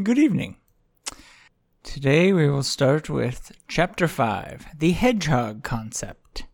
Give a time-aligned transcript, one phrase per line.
[0.00, 0.56] Good evening.
[1.82, 6.44] Today we will start with Chapter 5 The Hedgehog Concept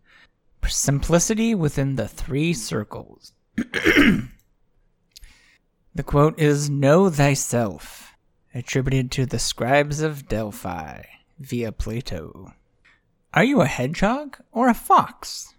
[0.66, 3.34] Simplicity within the Three Circles.
[3.56, 4.28] the
[6.04, 8.12] quote is Know thyself,
[8.52, 11.02] attributed to the scribes of Delphi
[11.38, 12.54] via Plato.
[13.32, 15.54] Are you a hedgehog or a fox?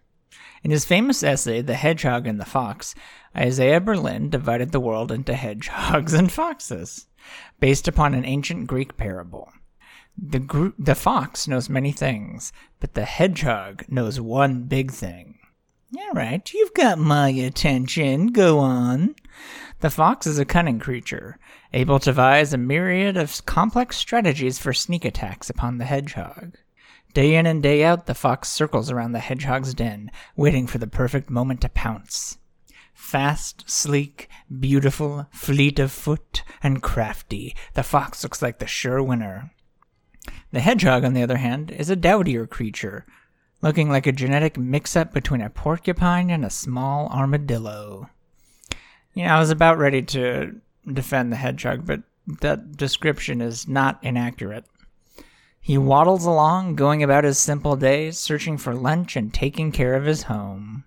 [0.64, 2.96] In his famous essay, The Hedgehog and the Fox,
[3.36, 7.08] Isaiah Berlin divided the world into hedgehogs and foxes,
[7.60, 9.52] based upon an ancient Greek parable.
[10.18, 15.40] The, the fox knows many things, but the hedgehog knows one big thing.
[15.98, 18.28] All right, you've got my attention.
[18.28, 19.16] Go on.
[19.80, 21.40] The fox is a cunning creature,
[21.74, 26.58] able to devise a myriad of complex strategies for sneak attacks upon the hedgehog.
[27.20, 30.88] Day in and day out, the fox circles around the hedgehog's den, waiting for the
[30.88, 32.38] perfect moment to pounce.
[32.94, 39.52] Fast, sleek, beautiful, fleet of foot, and crafty, the fox looks like the sure winner.
[40.54, 43.06] The hedgehog, on the other hand, is a dowdier creature,
[43.62, 48.10] looking like a genetic mix up between a porcupine and a small armadillo.
[49.14, 50.56] You know, I was about ready to
[50.90, 52.02] defend the hedgehog, but
[52.40, 54.64] that description is not inaccurate.
[55.62, 60.06] He waddles along, going about his simple days, searching for lunch and taking care of
[60.06, 60.86] his home.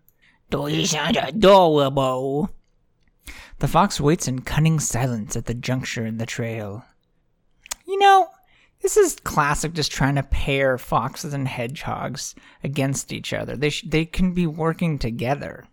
[0.51, 2.51] You sound adorable?
[3.59, 6.85] The fox waits in cunning silence at the juncture in the trail.
[7.87, 8.29] You know,
[8.81, 13.57] this is classic just trying to pair foxes and hedgehogs against each other.
[13.57, 15.65] They, sh- they can be working together.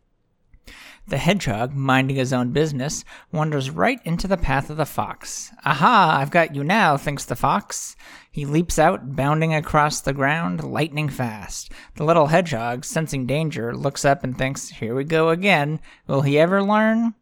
[1.09, 5.51] The hedgehog, minding his own business, wanders right into the path of the fox.
[5.65, 7.95] Aha, I've got you now, thinks the fox.
[8.29, 11.71] He leaps out, bounding across the ground, lightning fast.
[11.95, 15.79] The little hedgehog, sensing danger, looks up and thinks, Here we go again.
[16.05, 17.15] Will he ever learn?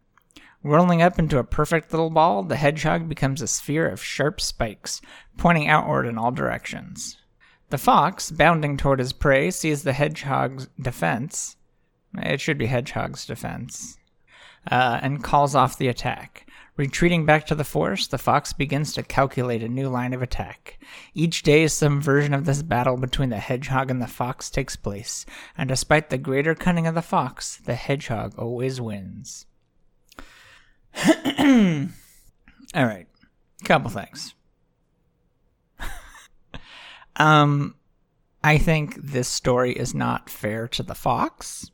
[0.64, 5.00] Rolling up into a perfect little ball, the hedgehog becomes a sphere of sharp spikes,
[5.38, 7.20] pointing outward in all directions.
[7.70, 11.56] The fox, bounding toward his prey, sees the hedgehog's defense
[12.23, 13.97] it should be Hedgehog's defense.
[14.69, 16.47] Uh, and calls off the attack.
[16.78, 20.78] Retreating back to the forest, the fox begins to calculate a new line of attack.
[21.16, 25.25] Each day, some version of this battle between the hedgehog and the fox takes place,
[25.57, 29.47] and despite the greater cunning of the fox, the hedgehog always wins.
[31.39, 31.88] All
[32.75, 33.07] right,
[33.63, 34.35] couple things.
[37.16, 37.73] um,
[38.44, 41.72] I think this story is not fair to the fox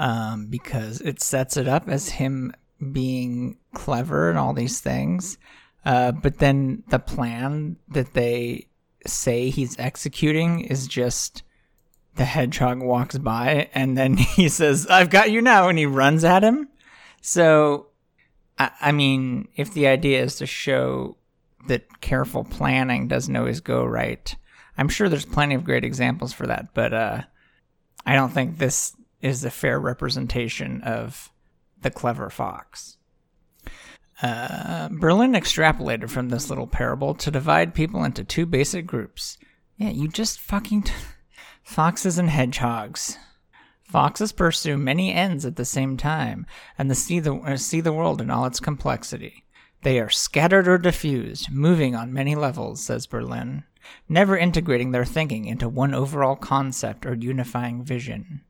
[0.00, 2.54] um, because it sets it up as him
[2.90, 5.36] being clever and all these things.
[5.84, 8.66] Uh, but then the plan that they
[9.06, 11.42] say he's executing is just
[12.16, 16.24] the hedgehog walks by and then he says, I've got you now, and he runs
[16.24, 16.68] at him.
[17.20, 17.88] So,
[18.58, 21.18] I, I mean, if the idea is to show
[21.68, 24.34] that careful planning doesn't always go right,
[24.78, 27.22] I'm sure there's plenty of great examples for that, but uh,
[28.06, 31.32] I don't think this is a fair representation of
[31.82, 32.96] the clever fox.
[34.22, 39.38] Uh, Berlin extrapolated from this little parable to divide people into two basic groups.
[39.76, 40.92] Yeah, you just fucking t-
[41.62, 43.16] foxes and hedgehogs.
[43.82, 46.46] Foxes pursue many ends at the same time,
[46.78, 49.44] and the see the uh, see the world in all its complexity.
[49.82, 53.64] They are scattered or diffused, moving on many levels, says Berlin,
[54.08, 58.42] never integrating their thinking into one overall concept or unifying vision.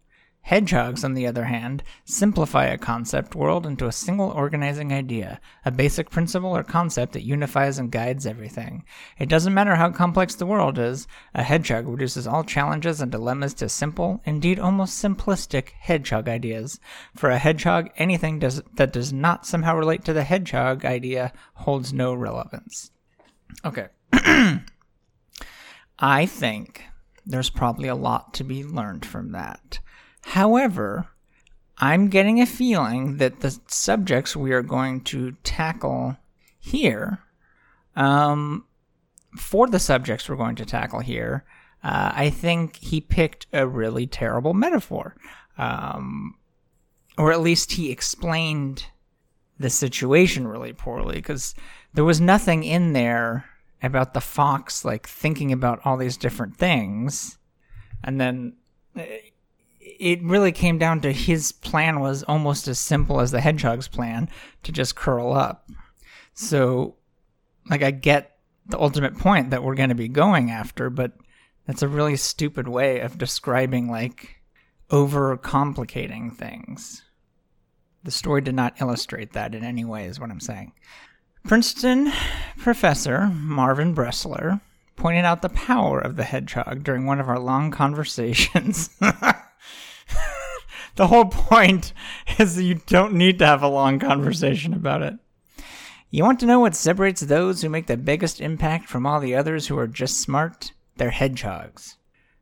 [0.42, 5.70] Hedgehogs, on the other hand, simplify a concept world into a single organizing idea, a
[5.70, 8.84] basic principle or concept that unifies and guides everything.
[9.18, 13.54] It doesn't matter how complex the world is, a hedgehog reduces all challenges and dilemmas
[13.54, 16.80] to simple, indeed almost simplistic, hedgehog ideas.
[17.14, 21.92] For a hedgehog, anything does, that does not somehow relate to the hedgehog idea holds
[21.92, 22.90] no relevance.
[23.64, 23.88] Okay.
[25.98, 26.84] I think
[27.26, 29.79] there's probably a lot to be learned from that.
[30.22, 31.08] However,
[31.78, 36.16] I'm getting a feeling that the subjects we are going to tackle
[36.58, 37.20] here,
[37.96, 38.64] um,
[39.36, 41.44] for the subjects we're going to tackle here,
[41.82, 45.16] uh, I think he picked a really terrible metaphor.
[45.56, 46.36] Um,
[47.16, 48.86] or at least he explained
[49.58, 51.54] the situation really poorly because
[51.92, 53.44] there was nothing in there
[53.82, 57.38] about the fox like thinking about all these different things
[58.02, 58.54] and then
[59.98, 64.28] it really came down to his plan was almost as simple as the hedgehog's plan
[64.62, 65.70] to just curl up.
[66.34, 66.96] So,
[67.68, 71.12] like, I get the ultimate point that we're going to be going after, but
[71.66, 74.40] that's a really stupid way of describing, like,
[74.90, 77.02] over complicating things.
[78.02, 80.72] The story did not illustrate that in any way, is what I'm saying.
[81.44, 82.12] Princeton
[82.58, 84.60] professor Marvin Bressler
[84.96, 88.90] pointed out the power of the hedgehog during one of our long conversations.
[91.00, 91.94] the whole point
[92.38, 95.14] is you don't need to have a long conversation about it.
[96.10, 99.34] You want to know what separates those who make the biggest impact from all the
[99.34, 100.72] others who are just smart?
[100.96, 101.96] They're hedgehogs.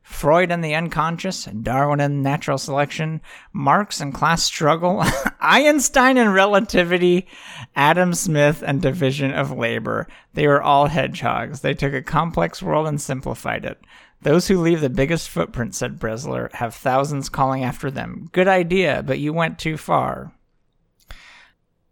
[0.09, 3.21] Freud and the unconscious, Darwin and natural selection,
[3.53, 5.01] Marx and class struggle,
[5.39, 7.27] Einstein and relativity,
[7.75, 10.07] Adam Smith and division of labor.
[10.33, 11.61] They were all hedgehogs.
[11.61, 13.79] They took a complex world and simplified it.
[14.21, 18.29] Those who leave the biggest footprint, said Bressler, have thousands calling after them.
[18.33, 20.33] Good idea, but you went too far.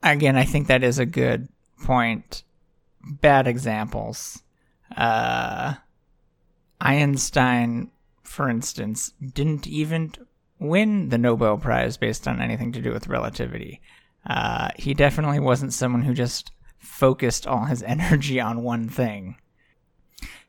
[0.03, 1.47] Again, I think that is a good
[1.83, 2.43] point.
[3.21, 4.41] Bad examples.
[4.93, 5.75] Uh,
[6.81, 7.91] Einstein
[8.27, 10.13] for instance, didn't even
[10.59, 13.81] win the Nobel Prize based on anything to do with relativity.
[14.25, 19.38] Uh, he definitely wasn't someone who just focused all his energy on one thing.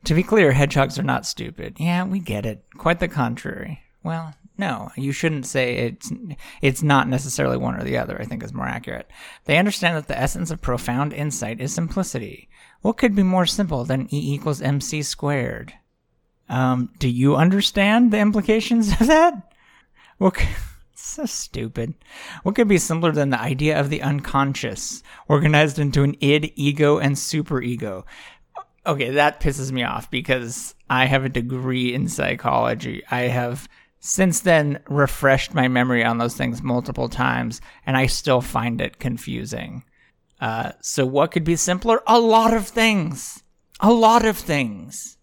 [0.03, 1.77] To be clear, hedgehogs are not stupid.
[1.79, 2.63] Yeah, we get it.
[2.77, 3.81] Quite the contrary.
[4.03, 6.11] Well, no, you shouldn't say it's
[6.61, 9.09] it's not necessarily one or the other, I think is more accurate.
[9.45, 12.49] They understand that the essence of profound insight is simplicity.
[12.81, 15.73] What could be more simple than E equals mc squared?
[16.49, 19.53] Um, do you understand the implications of that?
[20.17, 20.37] What?
[20.95, 21.93] so stupid.
[22.43, 26.97] What could be simpler than the idea of the unconscious, organized into an id, ego,
[26.97, 28.03] and superego?
[28.85, 33.03] Okay, that pisses me off because I have a degree in psychology.
[33.11, 33.67] I have
[33.99, 38.99] since then refreshed my memory on those things multiple times, and I still find it
[38.99, 39.83] confusing.
[40.39, 42.01] Uh, so, what could be simpler?
[42.07, 43.43] A lot of things.
[43.81, 45.17] A lot of things.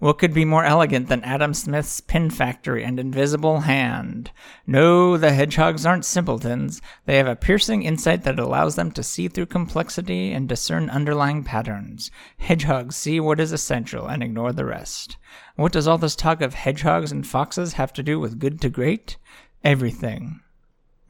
[0.00, 4.30] What could be more elegant than Adam Smith's pin factory and invisible hand?
[4.64, 6.80] No, the hedgehogs aren't simpletons.
[7.04, 11.42] They have a piercing insight that allows them to see through complexity and discern underlying
[11.42, 12.12] patterns.
[12.36, 15.16] Hedgehogs see what is essential and ignore the rest.
[15.56, 18.70] What does all this talk of hedgehogs and foxes have to do with good to
[18.70, 19.16] great?
[19.64, 20.38] Everything.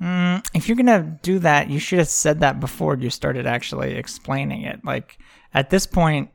[0.01, 3.97] Mm, if you're gonna do that, you should have said that before you started actually
[3.97, 4.83] explaining it.
[4.83, 5.19] Like,
[5.53, 6.31] at this point,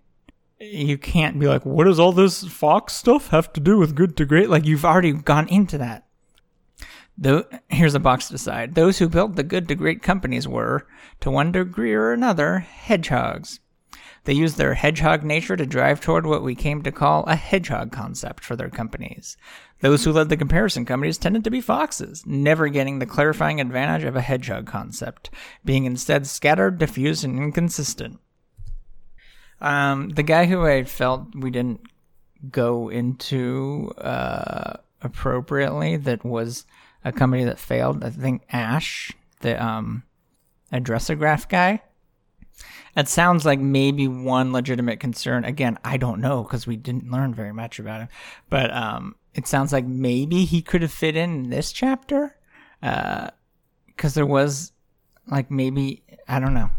[0.60, 4.18] you can't be like, what does all this Fox stuff have to do with good
[4.18, 4.50] to great?
[4.50, 6.06] Like you've already gone into that.
[7.18, 8.74] Though here's a box to decide.
[8.74, 10.88] Those who built the good to great companies were,
[11.20, 13.60] to one degree or another, hedgehogs.
[14.26, 17.92] They used their hedgehog nature to drive toward what we came to call a hedgehog
[17.92, 19.36] concept for their companies.
[19.82, 24.06] Those who led the comparison companies tended to be foxes, never getting the clarifying advantage
[24.06, 25.30] of a hedgehog concept,
[25.66, 28.20] being instead scattered, diffuse, and inconsistent.
[29.63, 31.81] Um, the guy who I felt we didn't
[32.51, 36.65] go into uh, appropriately that was
[37.06, 38.04] a company that failed.
[38.04, 40.04] I think Ash, the um,
[40.71, 41.81] Addressograph guy.
[42.95, 45.45] It sounds like maybe one legitimate concern.
[45.45, 48.07] Again, I don't know because we didn't learn very much about him.
[48.50, 52.36] But um, it sounds like maybe he could have fit in this chapter.
[52.81, 53.31] Because
[54.04, 54.74] uh, there was,
[55.25, 56.69] like, maybe, I don't know.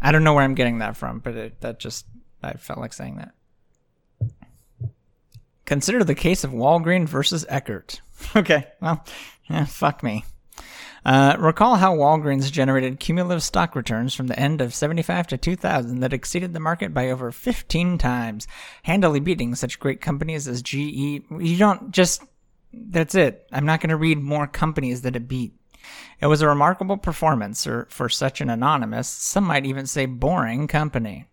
[0.00, 2.06] I don't know where I'm getting that from, but it, that just
[2.42, 3.32] I felt like saying that.
[5.64, 8.00] Consider the case of Walgreen versus Eckerd.
[8.36, 9.04] okay, well,
[9.66, 10.24] fuck me.
[11.04, 16.00] Uh, recall how Walgreens generated cumulative stock returns from the end of 75 to 2000
[16.00, 18.48] that exceeded the market by over 15 times,
[18.82, 20.74] handily beating such great companies as GE.
[20.74, 22.24] You don't just,
[22.72, 23.46] that's it.
[23.52, 25.52] I'm not going to read more companies that it beat.
[26.20, 30.66] It was a remarkable performance or, for such an anonymous, some might even say boring
[30.66, 31.26] company.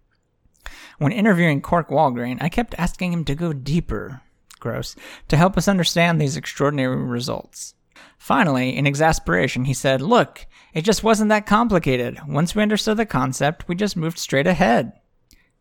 [0.97, 4.21] When interviewing Cork Walgreen, I kept asking him to go deeper,
[4.59, 4.95] gross,
[5.27, 7.75] to help us understand these extraordinary results.
[8.17, 12.19] Finally, in exasperation, he said, Look, it just wasn't that complicated.
[12.27, 14.93] Once we understood the concept, we just moved straight ahead.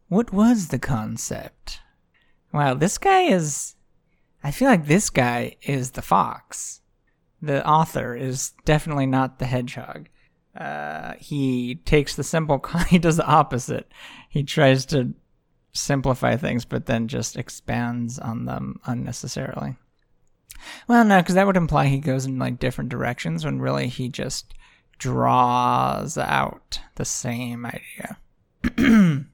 [0.09, 1.81] What was the concept?
[2.53, 3.75] Wow, this guy is.
[4.45, 6.81] I feel like this guy is the fox.
[7.41, 10.09] The author is definitely not the hedgehog.
[10.57, 13.91] Uh, he takes the simple, he does the opposite.
[14.29, 15.15] He tries to
[15.73, 19.77] simplify things, but then just expands on them unnecessarily.
[20.87, 24.09] Well, no, because that would imply he goes in like different directions when really he
[24.09, 24.55] just
[24.99, 28.19] draws out the same idea.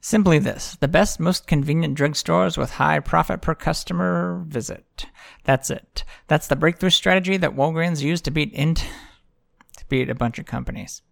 [0.00, 5.06] Simply this the best, most convenient drugstores with high profit per customer visit.
[5.44, 6.04] That's it.
[6.28, 8.86] That's the breakthrough strategy that Walgreens used to beat into
[9.88, 11.02] beat a bunch of companies.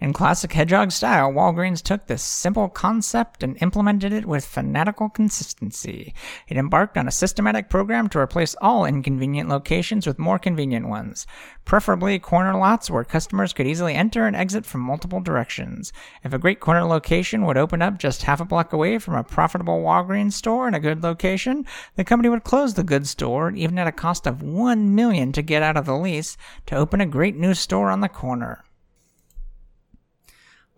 [0.00, 6.14] In classic Hedgehog style, Walgreens took this simple concept and implemented it with fanatical consistency.
[6.48, 11.26] It embarked on a systematic program to replace all inconvenient locations with more convenient ones,
[11.66, 15.92] preferably corner lots where customers could easily enter and exit from multiple directions.
[16.24, 19.22] If a great corner location would open up just half a block away from a
[19.22, 21.66] profitable Walgreens store in a good location,
[21.96, 25.42] the company would close the good store, even at a cost of one million to
[25.42, 28.64] get out of the lease, to open a great new store on the corner.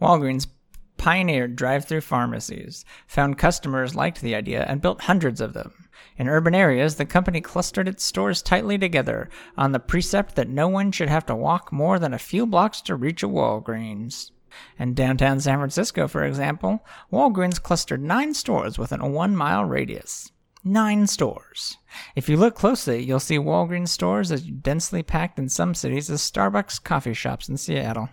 [0.03, 0.49] Walgreens
[0.97, 5.73] pioneered drive through pharmacies, found customers liked the idea, and built hundreds of them.
[6.17, 10.67] In urban areas, the company clustered its stores tightly together on the precept that no
[10.67, 14.33] one should have to walk more than a few blocks to reach a Walgreens.
[14.77, 20.33] In downtown San Francisco, for example, Walgreens clustered nine stores within a one mile radius.
[20.65, 21.79] Nine stores.
[22.17, 26.21] If you look closely, you'll see Walgreens stores as densely packed in some cities as
[26.23, 28.09] Starbucks coffee shops in Seattle.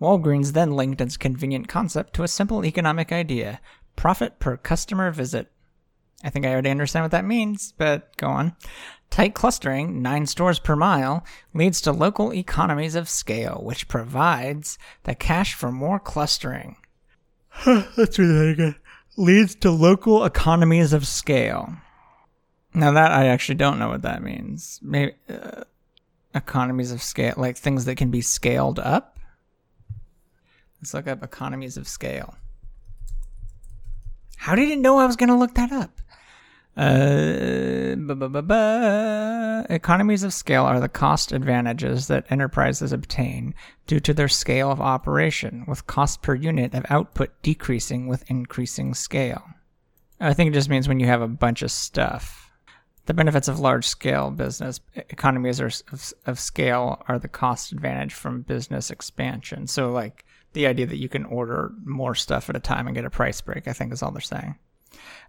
[0.00, 3.60] Walgreens then linked its convenient concept to a simple economic idea
[3.96, 5.50] profit per customer visit.
[6.24, 8.56] I think I already understand what that means, but go on.
[9.10, 15.14] Tight clustering, nine stores per mile, leads to local economies of scale, which provides the
[15.14, 16.76] cash for more clustering.
[17.66, 18.76] Let's read that again.
[19.16, 21.74] Leads to local economies of scale.
[22.72, 24.78] Now that I actually don't know what that means.
[24.82, 25.64] Maybe uh,
[26.34, 29.18] economies of scale, like things that can be scaled up.
[30.80, 32.34] Let's look up economies of scale.
[34.36, 36.00] How did it know I was going to look that up?
[36.76, 37.96] Uh,
[39.68, 43.54] Economies of scale are the cost advantages that enterprises obtain
[43.86, 48.94] due to their scale of operation, with cost per unit of output decreasing with increasing
[48.94, 49.42] scale.
[50.18, 52.50] I think it just means when you have a bunch of stuff.
[53.06, 55.82] The benefits of large scale business economies of,
[56.26, 59.66] of scale are the cost advantage from business expansion.
[59.66, 63.04] So, like, the idea that you can order more stuff at a time and get
[63.04, 64.56] a price break, I think is all they're saying.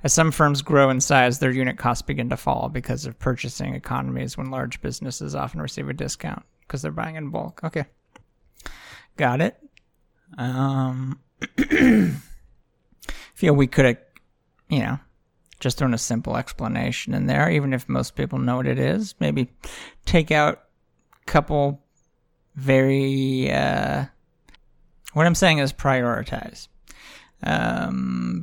[0.04, 3.76] As some firms grow in size, their unit costs begin to fall because of purchasing
[3.76, 7.64] economies when large businesses often receive a discount because they're buying in bulk.
[7.64, 7.86] Okay.
[9.18, 9.58] Got it.
[10.38, 11.20] Um,
[13.36, 13.98] feel we could have,
[14.70, 15.00] you know,
[15.60, 19.14] just thrown a simple explanation in there, even if most people know what it is.
[19.20, 19.52] Maybe
[20.06, 20.64] take out
[21.22, 21.84] a couple
[22.56, 24.06] very uh,
[25.14, 26.68] what I'm saying is prioritize.
[27.44, 28.40] Um,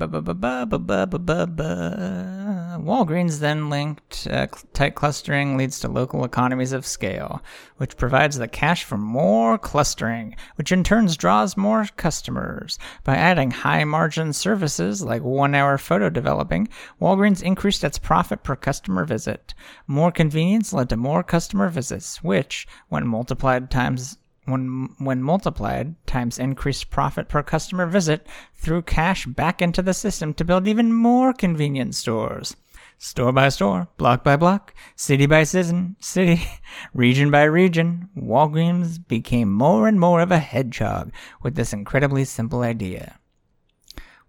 [2.81, 7.41] Walgreens then linked uh, tight clustering leads to local economies of scale,
[7.77, 12.77] which provides the cash for more clustering, which in turn draws more customers.
[13.05, 16.69] By adding high margin services like one hour photo developing,
[17.01, 19.55] Walgreens increased its profit per customer visit.
[19.87, 24.19] More convenience led to more customer visits, which, when multiplied times
[24.49, 30.35] when when multiplied times increased profit per customer visit threw cash back into the system
[30.35, 32.57] to build even more convenience stores.
[33.01, 36.43] Store by store, block by block, city by city, city,
[36.95, 42.63] region by region, Walgreens became more and more of a hedgehog with this incredibly simple
[42.63, 43.17] idea.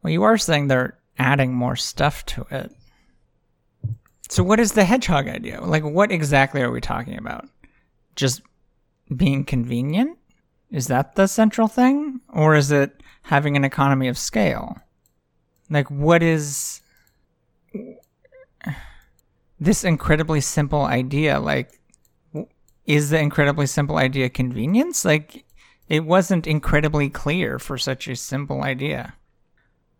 [0.03, 2.71] Well, you are saying they're adding more stuff to it.
[4.29, 5.61] So, what is the hedgehog idea?
[5.61, 7.49] Like, what exactly are we talking about?
[8.15, 8.43] Just
[9.15, 10.17] being convenient?
[10.71, 12.21] Is that the central thing?
[12.29, 14.77] Or is it having an economy of scale?
[15.69, 16.81] Like, what is
[19.59, 21.39] this incredibly simple idea?
[21.39, 21.79] Like,
[22.85, 25.05] is the incredibly simple idea convenience?
[25.05, 25.45] Like,
[25.87, 29.13] it wasn't incredibly clear for such a simple idea.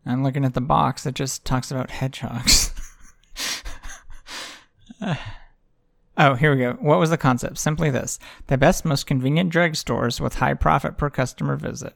[0.05, 2.71] I'm looking at the box that just talks about hedgehogs.
[5.01, 5.15] uh.
[6.19, 6.73] Oh, here we go.
[6.73, 7.57] What was the concept?
[7.57, 11.95] Simply this the best, most convenient drugstores with high profit per customer visit.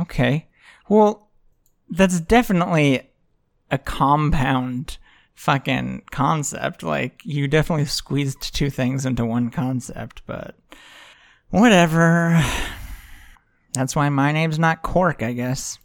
[0.00, 0.48] Okay.
[0.88, 1.28] Well,
[1.90, 3.10] that's definitely
[3.70, 4.96] a compound
[5.34, 6.82] fucking concept.
[6.82, 10.56] Like, you definitely squeezed two things into one concept, but
[11.50, 12.42] whatever.
[13.74, 15.78] That's why my name's not Cork, I guess.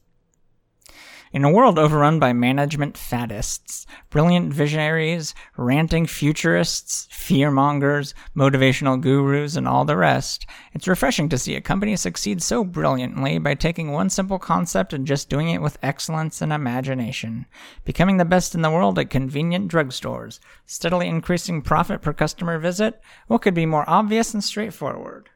[1.31, 9.67] In a world overrun by management faddists, brilliant visionaries, ranting futurists, fearmongers, motivational gurus, and
[9.67, 14.09] all the rest, it's refreshing to see a company succeed so brilliantly by taking one
[14.09, 17.45] simple concept and just doing it with excellence and imagination,
[17.85, 22.99] becoming the best in the world at convenient drugstores, steadily increasing profit per customer visit.
[23.27, 25.29] What could be more obvious and straightforward?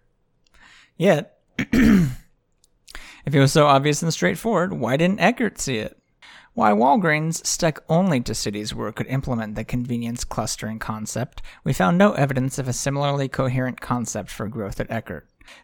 [0.97, 1.37] Yet,
[3.25, 5.97] If it was so obvious and straightforward, why didn't Eckerd see it?
[6.55, 11.73] Why Walgreens stuck only to cities where it could implement the convenience clustering concept, we
[11.73, 15.23] found no evidence of a similarly coherent concept for growth at Eckerd.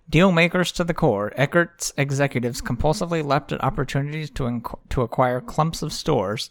[0.10, 5.42] Deal makers to the core, Eckerd's executives compulsively leapt at opportunities to, inc- to acquire
[5.42, 6.50] clumps of stores.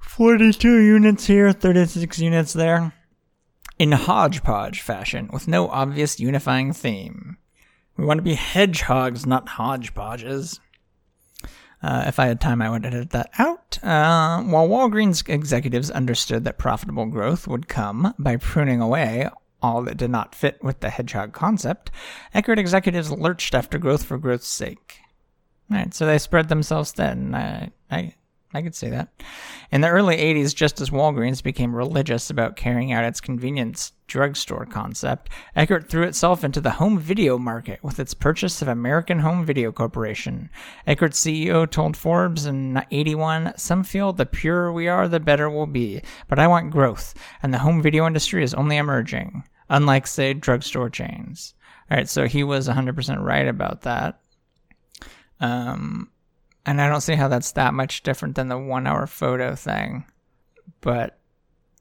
[0.00, 2.94] 42 units here, 36 units there.
[3.78, 7.36] In hodgepodge fashion, with no obvious unifying theme.
[8.00, 10.58] We want to be hedgehogs, not hodgepodges.
[11.82, 13.78] Uh, if I had time, I would edit that out.
[13.82, 19.28] Uh, while Walgreens executives understood that profitable growth would come by pruning away
[19.62, 21.90] all that did not fit with the hedgehog concept,
[22.34, 25.00] Eckerd executives lurched after growth for growth's sake.
[25.70, 27.34] All right, so they spread themselves thin.
[27.34, 28.14] I, I,
[28.52, 29.08] I could see that.
[29.70, 34.66] In the early 80s, just as Walgreens became religious about carrying out its convenience drugstore
[34.66, 39.46] concept, Eckerd threw itself into the home video market with its purchase of American Home
[39.46, 40.50] Video Corporation.
[40.84, 45.66] Eckerd's CEO told Forbes in 81, Some feel the purer we are, the better we'll
[45.66, 47.14] be, but I want growth,
[47.44, 51.54] and the home video industry is only emerging, unlike, say, drugstore chains.
[51.88, 54.20] All right, so he was 100% right about that.
[55.38, 56.10] Um,
[56.66, 60.04] and I don't see how that's that much different than the one hour photo thing.
[60.80, 61.18] But,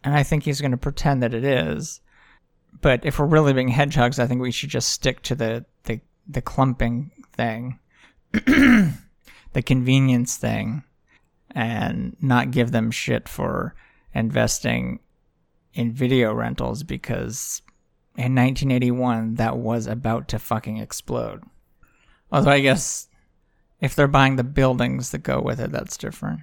[0.03, 2.01] and I think he's going to pretend that it is.
[2.81, 5.99] But if we're really being hedgehogs, I think we should just stick to the, the,
[6.27, 7.79] the clumping thing,
[8.31, 10.83] the convenience thing,
[11.51, 13.75] and not give them shit for
[14.13, 14.99] investing
[15.73, 17.61] in video rentals because
[18.15, 21.43] in 1981 that was about to fucking explode.
[22.31, 23.08] Although I guess
[23.81, 26.41] if they're buying the buildings that go with it, that's different.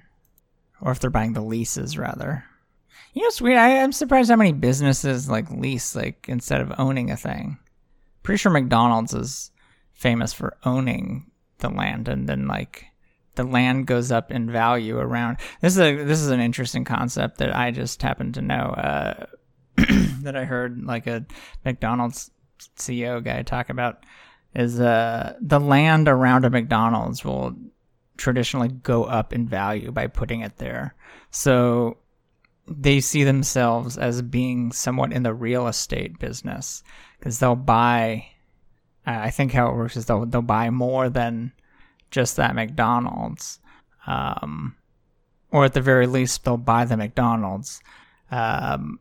[0.81, 2.45] Or if they're buying the leases, rather.
[3.13, 3.57] You know, it's weird.
[3.57, 7.57] I, am surprised how many businesses like lease, like instead of owning a thing.
[8.23, 9.51] Pretty sure McDonald's is
[9.93, 12.85] famous for owning the land, and then like
[13.35, 15.37] the land goes up in value around.
[15.61, 18.55] This is a this is an interesting concept that I just happen to know.
[18.55, 19.25] Uh,
[20.21, 21.25] that I heard like a
[21.63, 22.31] McDonald's
[22.77, 24.03] CEO guy talk about
[24.57, 27.55] is uh, the land around a McDonald's will
[28.17, 30.95] traditionally go up in value by putting it there.
[31.29, 31.97] So
[32.67, 36.83] they see themselves as being somewhat in the real estate business
[37.19, 38.25] because they'll buy.
[39.05, 41.53] I think how it works is they'll they'll buy more than
[42.09, 43.59] just that McDonald's,
[44.07, 44.75] um,
[45.51, 47.79] or at the very least they'll buy the McDonald's.
[48.31, 48.99] Um,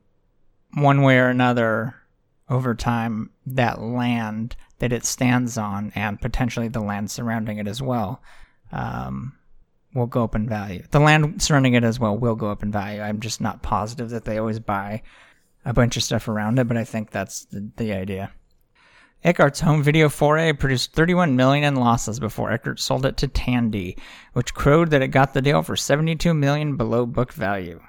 [0.74, 1.94] one way or another,
[2.48, 7.80] over time, that land that it stands on and potentially the land surrounding it as
[7.80, 8.22] well
[8.72, 9.34] um,
[9.94, 10.82] will go up in value.
[10.90, 13.00] The land surrounding it as well will go up in value.
[13.00, 15.02] I'm just not positive that they always buy
[15.64, 18.32] a bunch of stuff around it, but I think that's the, the idea.
[19.24, 23.96] Eckerd's home video foray produced 31 million in losses before Eckerd sold it to Tandy,
[24.34, 27.80] which crowed that it got the deal for 72 million below book value.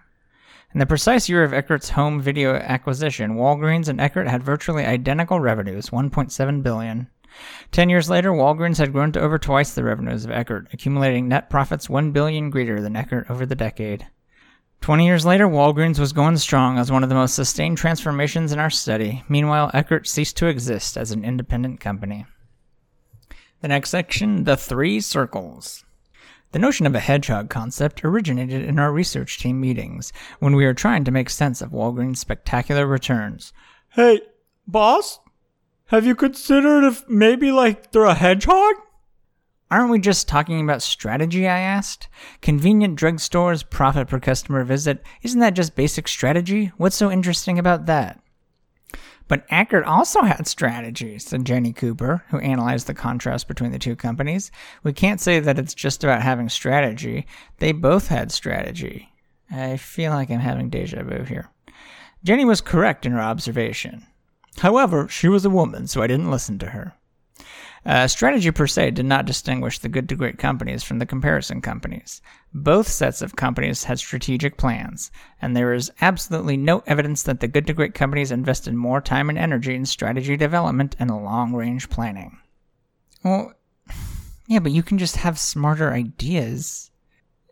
[0.73, 5.39] In the precise year of Eckerd's home video acquisition, Walgreens and Eckerd had virtually identical
[5.39, 7.09] revenues, 1.7 billion.
[7.71, 11.49] Ten years later, Walgreens had grown to over twice the revenues of Eckerd, accumulating net
[11.49, 14.07] profits 1 billion greater than Eckerd over the decade.
[14.81, 18.59] Twenty years later, Walgreens was going strong as one of the most sustained transformations in
[18.59, 19.23] our study.
[19.27, 22.25] Meanwhile, Eckerd ceased to exist as an independent company.
[23.61, 25.83] The next section, the three circles.
[26.51, 30.73] The notion of a hedgehog concept originated in our research team meetings when we were
[30.73, 33.51] trying to make sense of Walgreens' spectacular returns.
[33.89, 34.21] Hey,
[34.65, 35.19] boss,
[35.87, 38.75] have you considered if maybe like they're a hedgehog?
[39.69, 41.45] Aren't we just talking about strategy?
[41.47, 42.07] I asked.
[42.41, 46.71] Convenient drugstores, profit per customer visit, isn't that just basic strategy?
[46.77, 48.21] What's so interesting about that?
[49.27, 53.95] But Eckerd also had strategy, said Jenny Cooper, who analyzed the contrast between the two
[53.95, 54.51] companies.
[54.83, 57.27] We can't say that it's just about having strategy.
[57.57, 59.09] They both had strategy.
[59.51, 61.49] I feel like I'm having deja vu here.
[62.23, 64.05] Jenny was correct in her observation.
[64.59, 66.93] However, she was a woman, so I didn't listen to her.
[67.85, 71.61] Uh, strategy per se did not distinguish the good to great companies from the comparison
[71.61, 72.21] companies.
[72.53, 75.11] Both sets of companies had strategic plans,
[75.41, 79.29] and there is absolutely no evidence that the good to great companies invested more time
[79.29, 82.37] and energy in strategy development and long range planning.
[83.23, 83.53] Well,
[84.47, 86.91] yeah, but you can just have smarter ideas.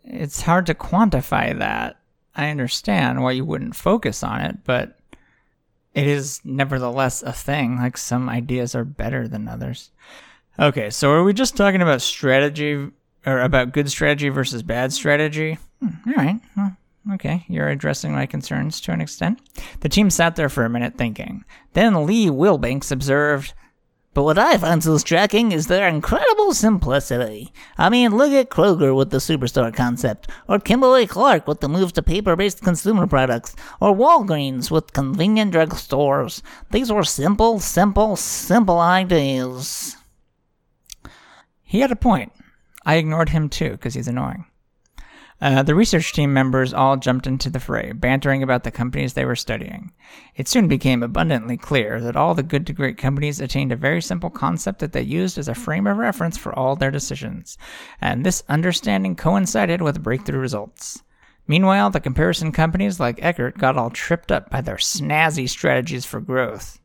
[0.02, 1.96] It's hard to quantify that.
[2.34, 4.95] I understand why you wouldn't focus on it, but
[5.96, 7.78] it is nevertheless a thing.
[7.78, 9.90] Like some ideas are better than others.
[10.58, 12.90] Okay, so are we just talking about strategy
[13.24, 15.58] or about good strategy versus bad strategy?
[15.80, 16.40] Hmm, all right.
[16.54, 16.76] Well,
[17.14, 19.40] okay, you're addressing my concerns to an extent.
[19.80, 21.44] The team sat there for a minute thinking.
[21.72, 23.54] Then Lee Wilbanks observed,
[24.16, 27.52] But what I find so striking is their incredible simplicity.
[27.76, 31.92] I mean, look at Kroger with the Superstore concept, or Kimberly Clark with the move
[31.92, 36.42] to paper based consumer products, or Walgreens with convenient drug stores.
[36.70, 39.98] These were simple, simple, simple ideas.
[41.62, 42.32] He had a point.
[42.86, 44.46] I ignored him too, because he's annoying.
[45.38, 49.26] Uh, the research team members all jumped into the fray, bantering about the companies they
[49.26, 49.92] were studying.
[50.34, 54.00] It soon became abundantly clear that all the good to great companies attained a very
[54.00, 57.58] simple concept that they used as a frame of reference for all their decisions,
[58.00, 61.02] and this understanding coincided with breakthrough results.
[61.46, 66.20] Meanwhile, the comparison companies like Eckerd got all tripped up by their snazzy strategies for
[66.20, 66.80] growth.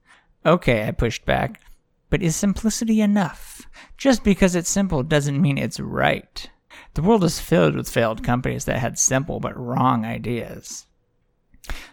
[0.46, 1.62] Okay, I pushed back,
[2.10, 3.66] but is simplicity enough?
[3.98, 6.50] Just because it's simple doesn't mean it's right.
[6.94, 10.86] The world is filled with failed companies that had simple but wrong ideas.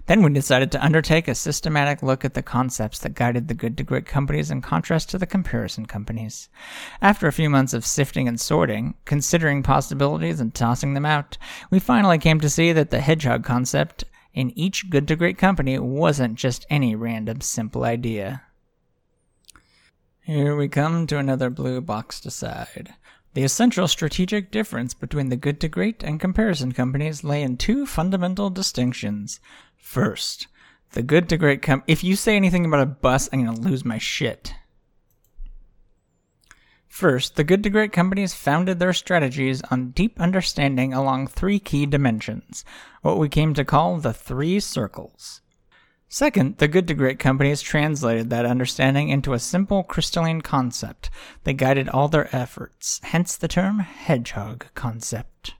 [0.06, 3.76] Then we decided to undertake a systematic look at the concepts that guided the good
[3.76, 6.48] to great companies in contrast to the comparison companies.
[7.02, 11.36] After a few months of sifting and sorting, considering possibilities and tossing them out,
[11.70, 15.78] we finally came to see that the hedgehog concept in each good to great company
[15.78, 18.42] wasn't just any random simple idea.
[20.22, 22.94] Here we come to another blue box decide.
[23.34, 27.86] The essential strategic difference between the good to great and comparison companies lay in two
[27.86, 29.38] fundamental distinctions.
[29.76, 30.48] First,
[30.92, 33.60] the good to great com- if you say anything about a bus, I'm going to
[33.62, 34.54] lose my shit.
[36.88, 41.86] First, the good to great companies founded their strategies on deep understanding along three key
[41.86, 42.64] dimensions,
[43.02, 45.42] what we came to call the three circles.
[46.10, 51.10] Second, the good to great companies translated that understanding into a simple crystalline concept
[51.44, 55.54] that guided all their efforts, hence the term hedgehog concept.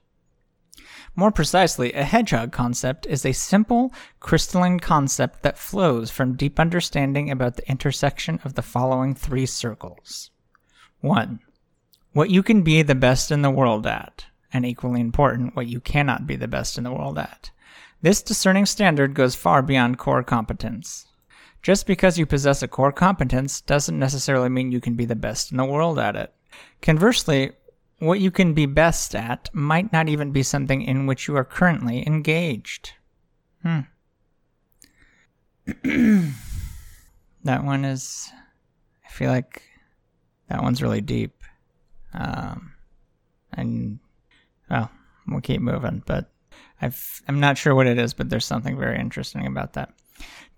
[1.15, 7.29] More precisely, a hedgehog concept is a simple, crystalline concept that flows from deep understanding
[7.29, 10.31] about the intersection of the following three circles.
[11.01, 11.39] 1.
[12.13, 15.79] What you can be the best in the world at, and equally important, what you
[15.79, 17.51] cannot be the best in the world at.
[18.01, 21.07] This discerning standard goes far beyond core competence.
[21.61, 25.51] Just because you possess a core competence doesn't necessarily mean you can be the best
[25.51, 26.33] in the world at it.
[26.81, 27.51] Conversely,
[27.99, 31.43] what you can be best at might not even be something in which you are
[31.43, 32.93] currently engaged.
[33.61, 33.81] Hmm.
[37.43, 38.31] that one is.
[39.05, 39.61] I feel like
[40.47, 41.43] that one's really deep.
[42.13, 42.71] Um,
[43.51, 43.99] and,
[44.69, 44.89] well,
[45.27, 46.31] we'll keep moving, but
[46.81, 49.93] I've, I'm not sure what it is, but there's something very interesting about that.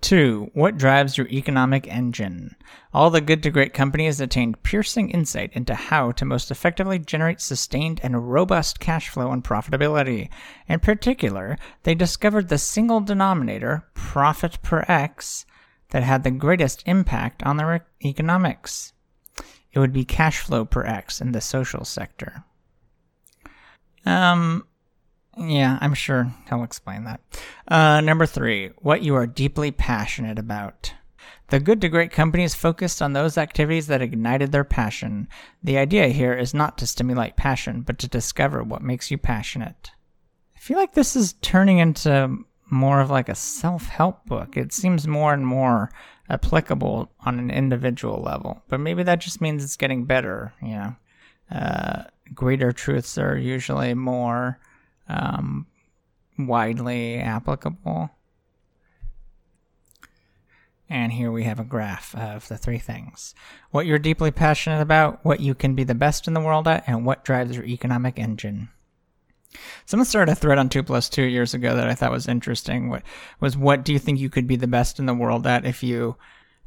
[0.01, 2.55] Two, what drives your economic engine?
[2.91, 7.39] All the good to great companies attained piercing insight into how to most effectively generate
[7.39, 10.29] sustained and robust cash flow and profitability.
[10.67, 15.45] In particular, they discovered the single denominator, profit per X,
[15.91, 18.93] that had the greatest impact on their economics.
[19.71, 22.43] It would be cash flow per X in the social sector.
[24.05, 24.65] Um,
[25.37, 27.21] yeah, I'm sure he'll explain that.
[27.67, 30.93] Uh, number three, what you are deeply passionate about.
[31.49, 35.27] The good to great companies focused on those activities that ignited their passion.
[35.61, 39.91] The idea here is not to stimulate passion, but to discover what makes you passionate.
[40.55, 42.37] I feel like this is turning into
[42.69, 44.55] more of like a self help book.
[44.55, 45.91] It seems more and more
[46.29, 50.95] applicable on an individual level, but maybe that just means it's getting better, you know.
[51.51, 54.57] Uh, greater truths are usually more
[55.11, 55.67] um,
[56.37, 58.09] widely applicable.
[60.89, 63.33] And here we have a graph of the three things
[63.71, 66.83] what you're deeply passionate about, what you can be the best in the world at,
[66.85, 68.67] and what drives your economic engine.
[69.85, 72.89] Someone started a thread on 2 plus 2 years ago that I thought was interesting.
[72.89, 73.03] What
[73.39, 75.81] was what do you think you could be the best in the world at if
[75.81, 76.17] you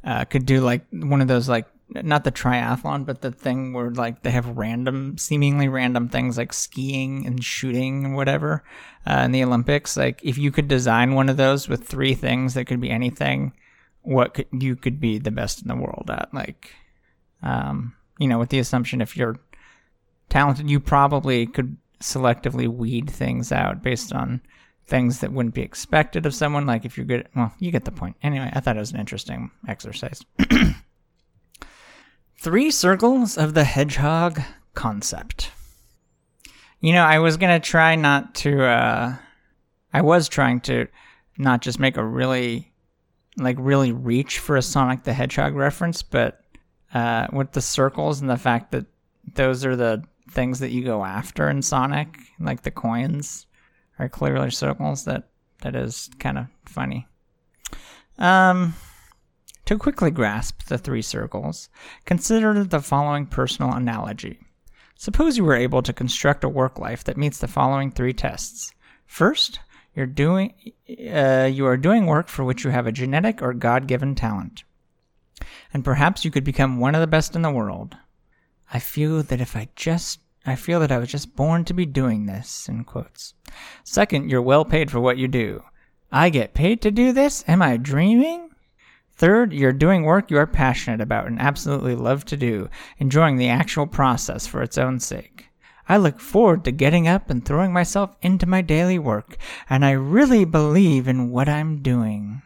[0.03, 3.91] uh, could do like one of those like not the triathlon, but the thing where
[3.91, 8.63] like they have random, seemingly random things like skiing and shooting and whatever
[9.07, 9.95] uh, in the Olympics.
[9.95, 13.53] Like if you could design one of those with three things that could be anything,
[14.01, 16.33] what could you could be the best in the world at?
[16.33, 16.71] Like,
[17.43, 19.39] um, you know, with the assumption if you're
[20.29, 24.41] talented, you probably could selectively weed things out based on
[24.87, 26.65] things that wouldn't be expected of someone.
[26.65, 28.15] Like if you're good, well, you get the point.
[28.21, 30.23] Anyway, I thought it was an interesting exercise.
[32.37, 34.41] Three circles of the hedgehog
[34.73, 35.51] concept.
[36.79, 39.15] You know, I was gonna try not to, uh,
[39.93, 40.87] I was trying to
[41.37, 42.71] not just make a really,
[43.37, 46.41] like, really reach for a Sonic the Hedgehog reference, but
[46.93, 48.85] uh, with the circles and the fact that
[49.33, 53.47] those are the things that you go after in Sonic, like the coins
[53.99, 55.29] are clearly circles, that
[55.61, 57.07] that is kind of funny.
[58.17, 58.75] Um,
[59.65, 61.69] To quickly grasp the three circles,
[62.05, 64.39] consider the following personal analogy.
[64.95, 68.71] Suppose you were able to construct a work life that meets the following three tests.
[69.07, 69.59] First,
[69.95, 70.53] you're doing,
[71.11, 74.63] uh, you are doing work for which you have a genetic or God given talent.
[75.73, 77.97] And perhaps you could become one of the best in the world.
[78.71, 81.85] I feel that if I just, I feel that I was just born to be
[81.85, 83.33] doing this, in quotes.
[83.83, 85.63] Second, you're well paid for what you do.
[86.11, 87.43] I get paid to do this?
[87.47, 88.51] Am I dreaming?
[89.17, 93.47] Third, you're doing work you are passionate about and absolutely love to do, enjoying the
[93.47, 95.47] actual process for its own sake.
[95.87, 99.37] I look forward to getting up and throwing myself into my daily work,
[99.69, 102.41] and I really believe in what I'm doing.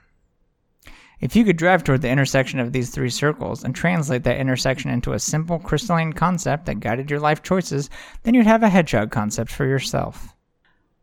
[1.19, 4.91] If you could drive toward the intersection of these three circles and translate that intersection
[4.91, 7.89] into a simple crystalline concept that guided your life choices,
[8.23, 10.35] then you'd have a hedgehog concept for yourself.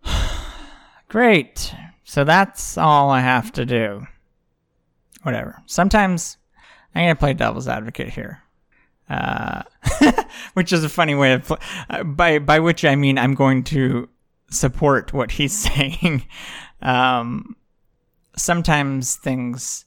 [1.09, 1.75] Great.
[2.05, 4.07] So that's all I have to do
[5.27, 5.61] whatever.
[5.67, 6.37] Sometimes
[6.95, 8.45] I'm gonna play devil's advocate here,
[9.11, 9.65] uh,
[10.55, 11.59] which is a funny way of pl-
[11.91, 14.09] uh, by by which I mean I'm going to
[14.51, 16.27] support what he's saying.
[16.81, 17.57] um,
[18.37, 19.85] sometimes things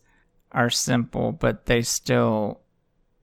[0.52, 2.60] are simple, but they still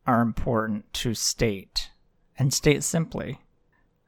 [0.06, 1.90] are important to state
[2.38, 3.40] and state simply.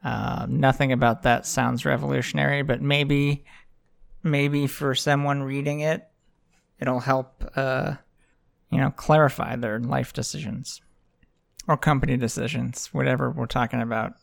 [0.03, 3.45] Uh, nothing about that sounds revolutionary, but maybe,
[4.23, 6.08] maybe for someone reading it,
[6.81, 7.95] it'll help uh,
[8.71, 10.81] you know clarify their life decisions
[11.67, 14.15] or company decisions whatever we're talking about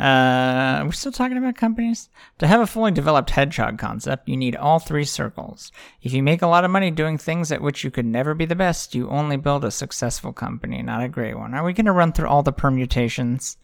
[0.00, 2.08] uh, are we still talking about companies?
[2.38, 5.70] To have a fully developed hedgehog concept, you need all three circles.
[6.00, 8.46] If you make a lot of money doing things at which you could never be
[8.46, 11.54] the best, you only build a successful company, not a great one.
[11.54, 13.58] Are we going to run through all the permutations?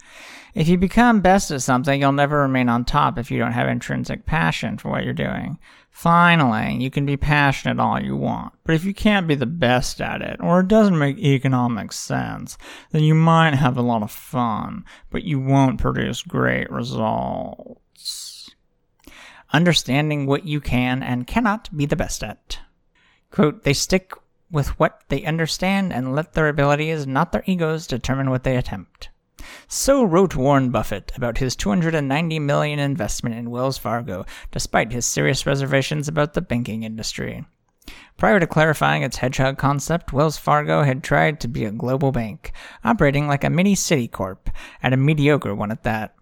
[0.55, 3.69] If you become best at something, you'll never remain on top if you don't have
[3.69, 5.59] intrinsic passion for what you're doing.
[5.99, 10.01] Finally, you can be passionate all you want, but if you can't be the best
[10.01, 12.57] at it, or it doesn't make economic sense,
[12.93, 18.49] then you might have a lot of fun, but you won't produce great results.
[19.53, 22.61] Understanding what you can and cannot be the best at.
[23.33, 24.13] Quote, they stick
[24.53, 29.09] with what they understand and let their abilities, not their egos, determine what they attempt.
[29.67, 35.47] So wrote Warren Buffett about his 290 million investment in Wells Fargo, despite his serious
[35.47, 37.45] reservations about the banking industry.
[38.17, 42.53] Prior to clarifying its hedgehog concept, Wells Fargo had tried to be a global bank,
[42.85, 44.49] operating like a mini Citicorp,
[44.83, 46.15] and a mediocre one at that.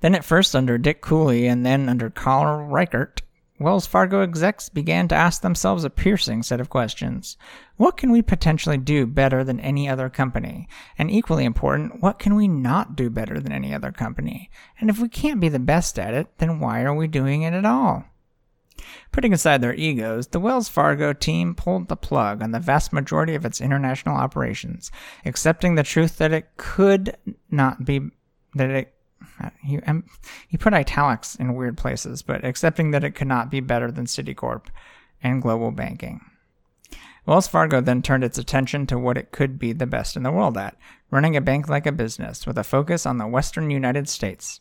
[0.00, 3.22] Then at first under Dick Cooley and then under Carl Reichardt,
[3.60, 7.36] Wells Fargo execs began to ask themselves a piercing set of questions.
[7.76, 10.66] What can we potentially do better than any other company?
[10.96, 14.50] And equally important, what can we not do better than any other company?
[14.80, 17.52] And if we can't be the best at it, then why are we doing it
[17.52, 18.06] at all?
[19.12, 23.34] Putting aside their egos, the Wells Fargo team pulled the plug on the vast majority
[23.34, 24.90] of its international operations,
[25.26, 27.14] accepting the truth that it could
[27.50, 28.00] not be
[28.54, 28.94] that it
[29.62, 30.04] he, um,
[30.48, 34.06] he put italics in weird places, but accepting that it could not be better than
[34.06, 34.66] Citicorp
[35.22, 36.20] and global banking.
[37.26, 40.32] Wells Fargo then turned its attention to what it could be the best in the
[40.32, 40.76] world at,
[41.10, 44.60] running a bank like a business with a focus on the western United States.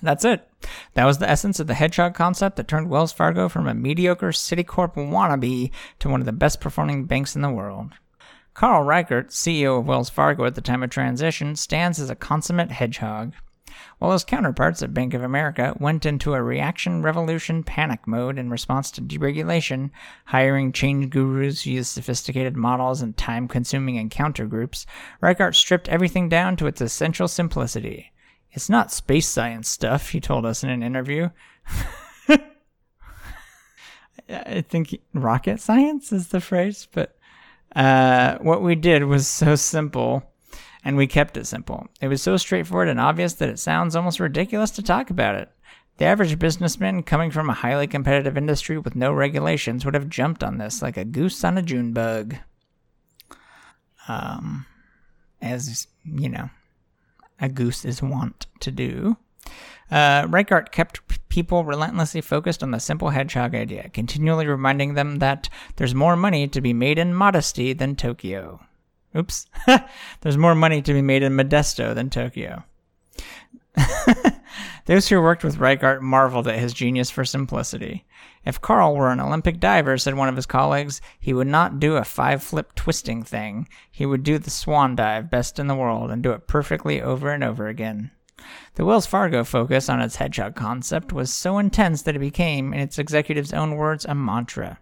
[0.00, 0.48] That's it.
[0.94, 4.30] That was the essence of the hedgehog concept that turned Wells Fargo from a mediocre
[4.30, 7.92] Citicorp wannabe to one of the best performing banks in the world.
[8.54, 12.70] Carl Reichardt, CEO of Wells Fargo at the time of transition, stands as a consummate
[12.70, 13.34] hedgehog
[13.98, 18.50] while his counterparts at Bank of America went into a reaction revolution panic mode in
[18.50, 19.90] response to deregulation,
[20.26, 24.86] hiring change gurus who used sophisticated models and time consuming encounter groups,
[25.20, 28.12] Reichardt stripped everything down to its essential simplicity.
[28.50, 31.30] It's not space science stuff, he told us in an interview.
[34.28, 37.16] I think rocket science is the phrase, but
[37.74, 40.31] uh, what we did was so simple
[40.84, 41.88] and we kept it simple.
[42.00, 45.50] It was so straightforward and obvious that it sounds almost ridiculous to talk about it.
[45.98, 50.42] The average businessman coming from a highly competitive industry with no regulations would have jumped
[50.42, 52.36] on this like a goose on a June bug.
[54.08, 54.66] Um,
[55.40, 56.50] as you know,
[57.40, 59.16] a goose is wont to do.
[59.90, 60.26] Uh,
[60.72, 66.16] kept people relentlessly focused on the simple hedgehog idea, continually reminding them that there's more
[66.16, 68.60] money to be made in modesty than Tokyo.
[69.16, 69.46] Oops.
[70.20, 72.64] There's more money to be made in Modesto than Tokyo.
[74.86, 78.04] Those who worked with Reichardt marveled at his genius for simplicity.
[78.44, 81.96] If Carl were an Olympic diver, said one of his colleagues, he would not do
[81.96, 83.68] a five flip twisting thing.
[83.90, 87.30] He would do the swan dive best in the world and do it perfectly over
[87.30, 88.10] and over again.
[88.74, 92.80] The Wells Fargo focus on its hedgehog concept was so intense that it became, in
[92.80, 94.80] its executives' own words, a mantra.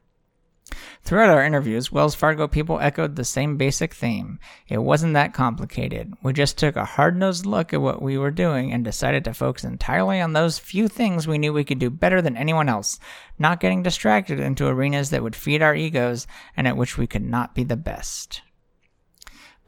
[1.02, 4.38] Throughout our interviews, Wells Fargo people echoed the same basic theme.
[4.68, 6.14] It wasn't that complicated.
[6.22, 9.34] We just took a hard nosed look at what we were doing and decided to
[9.34, 12.98] focus entirely on those few things we knew we could do better than anyone else,
[13.38, 17.24] not getting distracted into arenas that would feed our egos and at which we could
[17.24, 18.42] not be the best.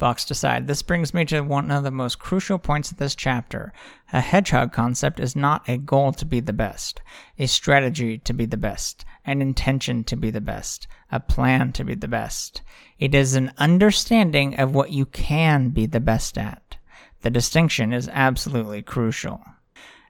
[0.02, 3.72] Boxed aside, this brings me to one of the most crucial points of this chapter.
[4.12, 7.00] A hedgehog concept is not a goal to be the best,
[7.38, 11.84] a strategy to be the best, an intention to be the best, a plan to
[11.84, 12.62] be the best.
[12.98, 16.78] It is an understanding of what you can be the best at.
[17.20, 19.40] The distinction is absolutely crucial.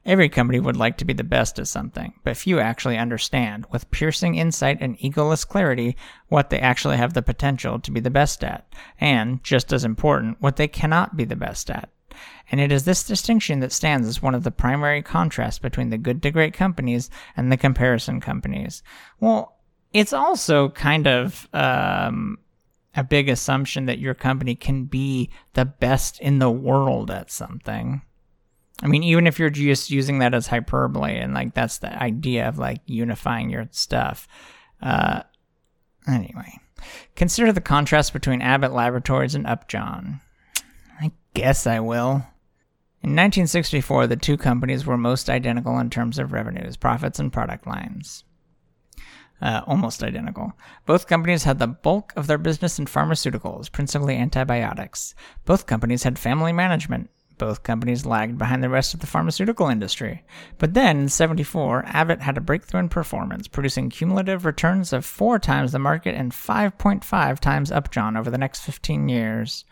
[0.05, 3.91] Every company would like to be the best at something, but few actually understand, with
[3.93, 5.97] piercing insight and egoless clarity,
[6.29, 8.67] what they actually have the potential to be the best at,
[9.01, 11.89] and, just as important, what they cannot be the best at.
[12.51, 15.99] And it is this distinction that stands as one of the primary contrasts between the
[15.99, 18.83] good to great companies and the comparison companies.
[19.21, 19.57] Well,
[19.93, 22.39] it's also kind of um,
[22.97, 28.03] a big assumption that your company can be the best in the world at something.
[28.83, 32.49] I mean, even if you're just using that as hyperbole and like that's the idea
[32.49, 34.27] of like unifying your stuff.
[34.83, 35.23] Uh,
[36.09, 36.59] anyway,
[37.15, 40.21] consider the contrast between Abbott Laboratories and Upjohn.
[41.01, 42.27] I guess I will.
[43.05, 47.67] In 1964, the two companies were most identical in terms of revenues, profits, and product
[47.67, 48.25] lines.
[49.41, 50.53] Uh, almost identical.
[50.87, 55.17] Both companies had the bulk of their business in pharmaceuticals, principally antibiotics.
[55.45, 57.11] Both companies had family management,
[57.43, 60.25] both companies lagged behind the rest of the pharmaceutical industry.
[60.59, 65.41] But then, in 74, Abbott had a breakthrough in performance, producing cumulative returns of four
[65.41, 69.65] times the market and 5.5 times Upjohn over the next 15 years.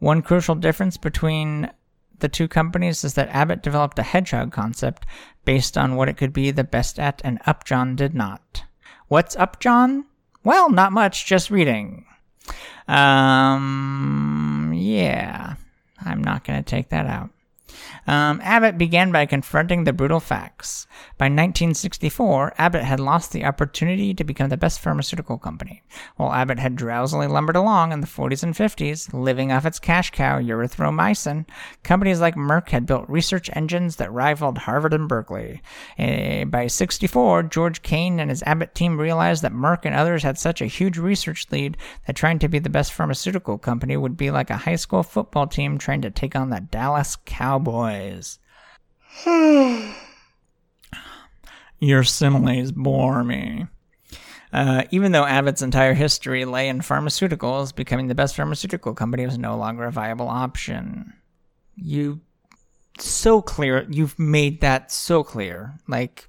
[0.00, 1.70] One crucial difference between
[2.18, 5.06] the two companies is that Abbott developed a hedgehog concept
[5.44, 8.64] based on what it could be the best at, and Upjohn did not.
[9.06, 10.06] What's Upjohn?
[10.42, 12.06] Well, not much, just reading.
[12.88, 15.54] Um, yeah.
[16.04, 17.30] I'm not going to take that out.
[18.06, 20.86] Um, Abbott began by confronting the brutal facts.
[21.18, 25.82] By 1964, Abbott had lost the opportunity to become the best pharmaceutical company.
[26.16, 30.10] While Abbott had drowsily lumbered along in the 40s and 50s, living off its cash
[30.10, 31.46] cow, erythromycin,
[31.82, 35.62] companies like Merck had built research engines that rivaled Harvard and Berkeley.
[35.98, 40.38] Uh, by 64, George Cain and his Abbott team realized that Merck and others had
[40.38, 44.30] such a huge research lead that trying to be the best pharmaceutical company would be
[44.30, 47.63] like a high school football team trying to take on the Dallas Cowboys.
[51.80, 53.66] Your similes bore me.
[54.52, 59.36] Uh, even though Abbott's entire history lay in pharmaceuticals, becoming the best pharmaceutical company was
[59.36, 61.12] no longer a viable option.
[61.74, 62.20] You
[62.98, 63.86] so clear.
[63.90, 65.74] You've made that so clear.
[65.88, 66.28] Like,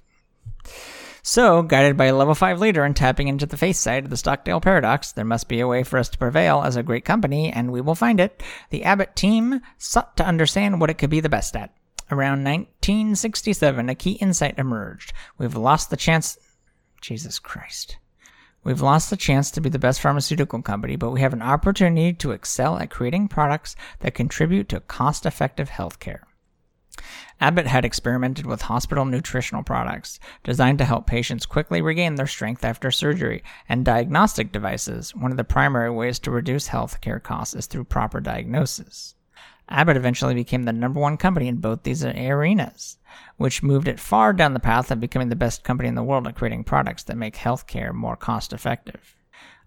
[1.28, 4.16] so, guided by a level 5 leader and tapping into the face side of the
[4.16, 7.52] Stockdale paradox, there must be a way for us to prevail as a great company,
[7.52, 8.44] and we will find it.
[8.70, 11.74] The Abbott team sought to understand what it could be the best at.
[12.12, 15.12] Around 1967, a key insight emerged.
[15.36, 16.38] We've lost the chance.
[17.00, 17.96] Jesus Christ.
[18.62, 22.12] We've lost the chance to be the best pharmaceutical company, but we have an opportunity
[22.12, 26.20] to excel at creating products that contribute to cost effective healthcare.
[27.40, 32.64] Abbott had experimented with hospital nutritional products designed to help patients quickly regain their strength
[32.64, 35.14] after surgery, and diagnostic devices.
[35.14, 39.14] One of the primary ways to reduce healthcare costs is through proper diagnosis.
[39.68, 42.98] Abbott eventually became the number one company in both these arenas,
[43.36, 46.26] which moved it far down the path of becoming the best company in the world
[46.26, 49.15] at creating products that make healthcare more cost effective.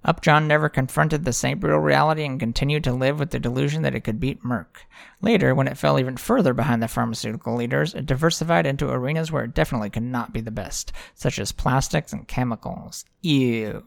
[0.05, 3.95] Upjohn never confronted the same brutal reality and continued to live with the delusion that
[3.95, 4.85] it could beat Merck.
[5.21, 9.43] Later, when it fell even further behind the pharmaceutical leaders, it diversified into arenas where
[9.43, 13.03] it definitely could not be the best, such as plastics and chemicals.
[13.21, 13.85] Ew.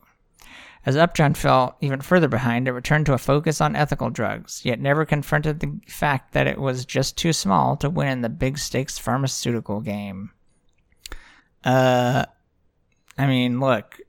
[0.84, 4.80] As Upjohn fell even further behind, it returned to a focus on ethical drugs, yet
[4.80, 8.58] never confronted the fact that it was just too small to win in the big
[8.58, 10.32] stakes pharmaceutical game.
[11.64, 12.26] Uh,
[13.16, 14.00] I mean, look,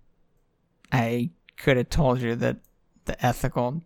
[0.92, 1.30] I
[1.64, 2.58] could have told you that
[3.06, 3.82] the ethical.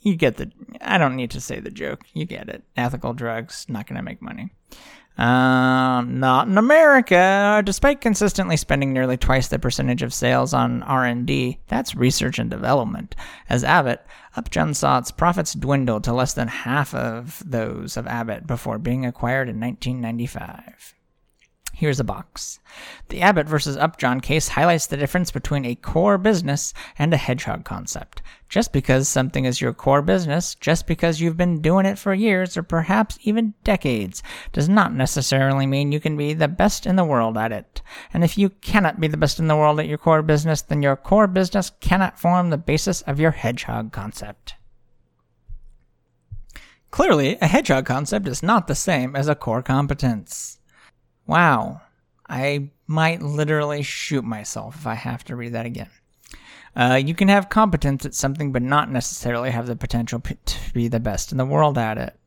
[0.00, 0.50] You get the.
[0.80, 2.04] I don't need to say the joke.
[2.14, 2.64] You get it.
[2.76, 4.50] Ethical drugs not going to make money.
[5.18, 7.62] Um, not in America.
[7.64, 13.14] Despite consistently spending nearly twice the percentage of sales on R&D, that's research and development.
[13.48, 14.04] As Abbott,
[14.36, 19.04] Upjohn saw its profits dwindle to less than half of those of Abbott before being
[19.04, 20.94] acquired in 1995.
[21.82, 22.60] Here's a box.
[23.08, 27.64] The Abbott versus Upjohn case highlights the difference between a core business and a hedgehog
[27.64, 28.22] concept.
[28.48, 32.56] Just because something is your core business, just because you've been doing it for years
[32.56, 34.22] or perhaps even decades,
[34.52, 37.82] does not necessarily mean you can be the best in the world at it.
[38.14, 40.82] And if you cannot be the best in the world at your core business, then
[40.82, 44.54] your core business cannot form the basis of your hedgehog concept.
[46.92, 50.60] Clearly, a hedgehog concept is not the same as a core competence.
[51.26, 51.80] Wow.
[52.28, 55.90] I might literally shoot myself if I have to read that again.
[56.74, 60.72] Uh, you can have competence at something, but not necessarily have the potential p- to
[60.72, 62.18] be the best in the world at it.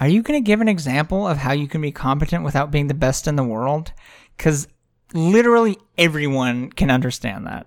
[0.00, 2.88] Are you going to give an example of how you can be competent without being
[2.88, 3.92] the best in the world?
[4.36, 4.68] Because
[5.14, 7.66] literally everyone can understand that.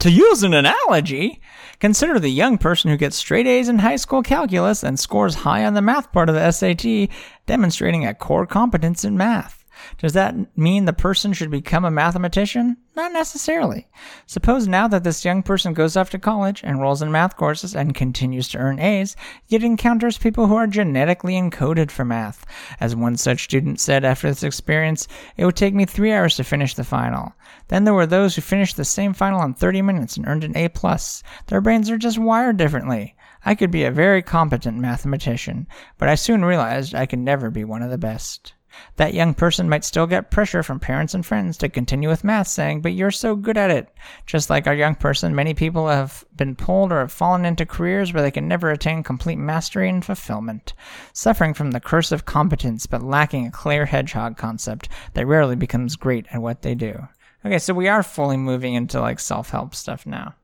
[0.00, 1.40] To use an analogy,
[1.80, 5.64] consider the young person who gets straight A's in high school calculus and scores high
[5.64, 7.08] on the math part of the SAT,
[7.46, 9.64] demonstrating a core competence in math.
[9.96, 12.76] Does that mean the person should become a mathematician?
[12.94, 13.88] Not necessarily.
[14.26, 17.94] Suppose now that this young person goes off to college, enrolls in math courses, and
[17.94, 19.14] continues to earn A's,
[19.46, 22.44] yet encounters people who are genetically encoded for math.
[22.80, 26.44] As one such student said after this experience, it would take me three hours to
[26.44, 27.32] finish the final.
[27.68, 30.56] Then there were those who finished the same final in 30 minutes and earned an
[30.56, 30.68] A+.
[30.68, 31.22] plus.
[31.46, 33.14] Their brains are just wired differently.
[33.44, 35.68] I could be a very competent mathematician,
[35.98, 38.54] but I soon realized I could never be one of the best.
[38.96, 42.48] That young person might still get pressure from parents and friends to continue with math,
[42.48, 43.88] saying, But you're so good at it.
[44.26, 48.12] Just like our young person, many people have been pulled or have fallen into careers
[48.12, 50.74] where they can never attain complete mastery and fulfillment,
[51.12, 55.96] suffering from the curse of competence but lacking a clear hedgehog concept that rarely becomes
[55.96, 57.08] great at what they do.
[57.44, 60.34] Okay, so we are fully moving into like self help stuff now.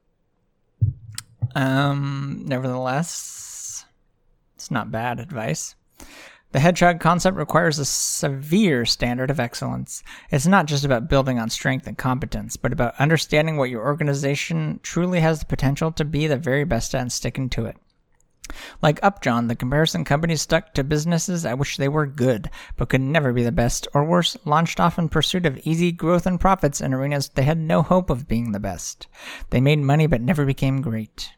[1.54, 3.84] Um, nevertheless,
[4.54, 5.74] it's not bad advice.
[6.54, 10.04] The hedgehog concept requires a severe standard of excellence.
[10.30, 14.78] It's not just about building on strength and competence, but about understanding what your organization
[14.84, 17.76] truly has the potential to be the very best at and sticking to it.
[18.80, 23.00] Like Upjohn, the comparison companies stuck to businesses at which they were good, but could
[23.00, 26.80] never be the best, or worse, launched off in pursuit of easy growth and profits
[26.80, 29.08] in arenas they had no hope of being the best.
[29.50, 31.32] They made money but never became great.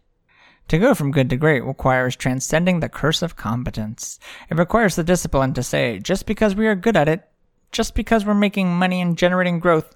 [0.68, 4.18] To go from good to great requires transcending the curse of competence.
[4.50, 7.28] It requires the discipline to say, just because we are good at it,
[7.70, 9.94] just because we're making money and generating growth,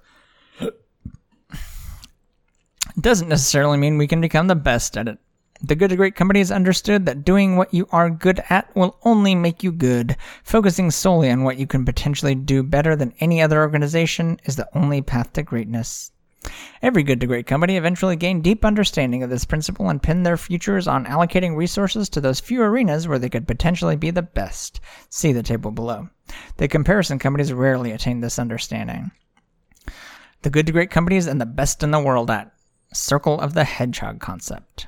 [2.99, 5.17] doesn't necessarily mean we can become the best at it.
[5.63, 9.35] The good to great companies understood that doing what you are good at will only
[9.35, 10.15] make you good.
[10.43, 14.67] Focusing solely on what you can potentially do better than any other organization is the
[14.73, 16.11] only path to greatness.
[16.81, 20.37] Every good to great company eventually gained deep understanding of this principle and pinned their
[20.37, 24.79] futures on allocating resources to those few arenas where they could potentially be the best.
[25.09, 26.09] See the table below.
[26.57, 29.11] The comparison companies rarely attain this understanding.
[30.41, 32.51] The good to great companies and the best in the world at
[32.93, 34.87] Circle of the Hedgehog concept.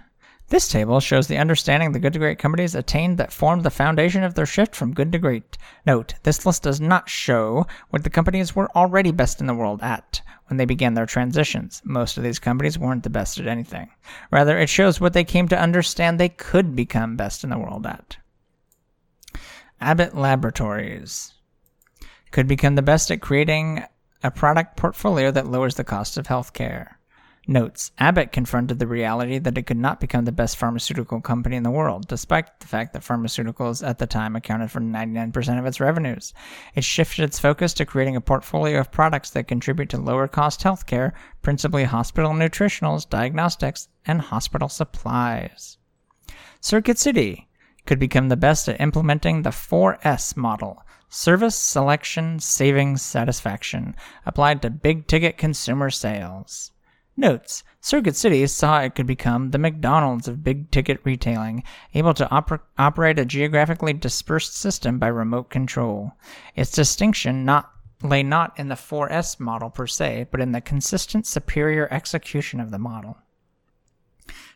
[0.49, 4.23] This table shows the understanding the good to great companies attained that formed the foundation
[4.23, 5.57] of their shift from good to great.
[5.85, 9.81] Note, this list does not show what the companies were already best in the world
[9.81, 11.81] at when they began their transitions.
[11.83, 13.89] Most of these companies weren't the best at anything.
[14.31, 17.87] Rather, it shows what they came to understand they could become best in the world
[17.87, 18.17] at.
[19.81, 21.33] Abbott Laboratories
[22.31, 23.83] could become the best at creating
[24.23, 26.95] a product portfolio that lowers the cost of healthcare.
[27.45, 31.63] Notes Abbott confronted the reality that it could not become the best pharmaceutical company in
[31.63, 35.81] the world, despite the fact that pharmaceuticals at the time accounted for 99% of its
[35.81, 36.33] revenues.
[36.73, 40.61] It shifted its focus to creating a portfolio of products that contribute to lower cost
[40.61, 45.77] healthcare, principally hospital nutritionals, diagnostics, and hospital supplies.
[46.61, 47.49] Circuit City
[47.85, 54.69] could become the best at implementing the 4S model service, selection, savings, satisfaction applied to
[54.69, 56.71] big ticket consumer sales.
[57.16, 62.26] Notes Circuit City saw it could become the McDonald's of big ticket retailing, able to
[62.28, 66.14] oper- operate a geographically dispersed system by remote control.
[66.55, 71.28] Its distinction not lay not in the 4S model per se, but in the consistent
[71.28, 73.18] superior execution of the model.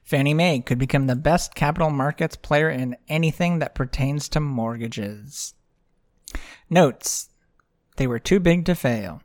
[0.03, 5.53] Fannie Mae could become the best capital markets player in anything that pertains to mortgages.
[6.69, 7.29] Notes
[7.97, 9.21] they were too big to fail.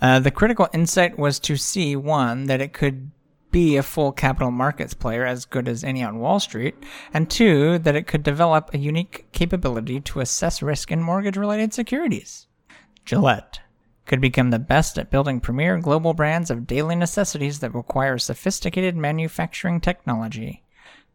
[0.00, 3.10] Uh, the critical insight was to see one, that it could
[3.50, 6.74] be a full capital markets player as good as any on Wall Street,
[7.14, 11.72] and two, that it could develop a unique capability to assess risk in mortgage related
[11.72, 12.46] securities.
[13.04, 13.60] Gillette
[14.04, 18.96] could become the best at building premier global brands of daily necessities that require sophisticated
[18.96, 20.62] manufacturing technology.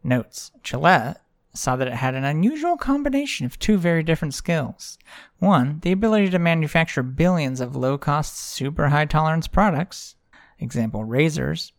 [0.02, 1.21] Notes Gillette
[1.54, 4.98] saw that it had an unusual combination of two very different skills.
[5.38, 10.16] One, the ability to manufacture billions of low cost, super high tolerance products,
[10.58, 11.72] example, razors,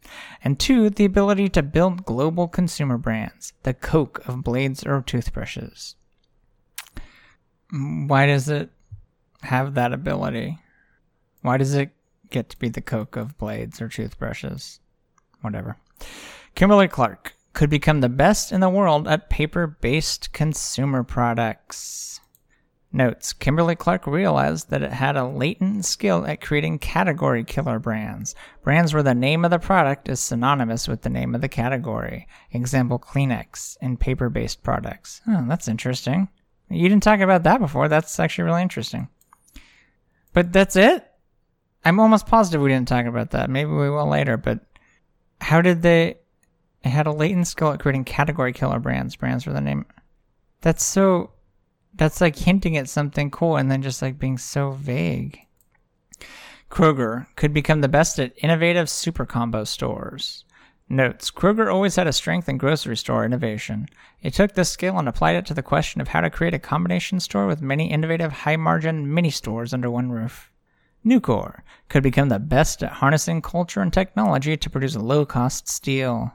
[0.43, 5.95] and two, the ability to build global consumer brands, the Coke of blades or toothbrushes.
[7.73, 8.69] Mm, why does it
[9.41, 10.59] have that ability?
[11.41, 11.89] Why does it
[12.29, 14.79] get to be the Coke of blades or toothbrushes?
[15.41, 15.77] Whatever.
[16.55, 22.19] Kimberly Clark could become the best in the world at paper based consumer products.
[22.95, 28.35] Notes Kimberly Clark realized that it had a latent skill at creating category killer brands,
[28.61, 32.27] brands where the name of the product is synonymous with the name of the category.
[32.51, 35.21] Example Kleenex in paper based products.
[35.27, 36.29] Oh, that's interesting.
[36.69, 37.87] You didn't talk about that before.
[37.87, 39.07] That's actually really interesting.
[40.33, 41.03] But that's it?
[41.85, 43.49] I'm almost positive we didn't talk about that.
[43.49, 44.59] Maybe we will later, but
[45.41, 46.17] how did they
[46.83, 49.85] it had a latent skill at creating category killer brands, brands for the name.
[50.61, 51.31] That's so
[51.95, 55.39] that's like hinting at something cool and then just like being so vague.
[56.69, 60.43] Kroger could become the best at innovative super combo stores.
[60.89, 63.87] Notes Kroger always had a strength in grocery store innovation.
[64.21, 66.59] It took this skill and applied it to the question of how to create a
[66.59, 70.51] combination store with many innovative high margin mini stores under one roof.
[71.05, 76.33] Nucor could become the best at harnessing culture and technology to produce low cost steel.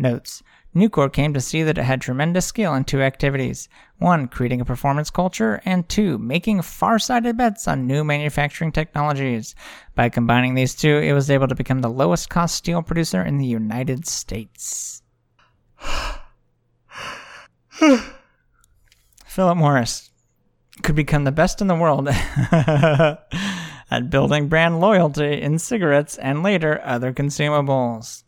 [0.00, 0.42] Notes
[0.74, 4.64] Nucor came to see that it had tremendous skill in two activities one, creating a
[4.64, 9.54] performance culture, and two, making far sighted bets on new manufacturing technologies.
[9.94, 13.36] By combining these two, it was able to become the lowest cost steel producer in
[13.36, 15.02] the United States.
[19.26, 20.10] Philip Morris
[20.82, 22.08] could become the best in the world
[23.90, 28.22] at building brand loyalty in cigarettes and later other consumables.